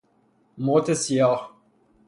موت 0.57 0.93
سیاه 0.93 1.51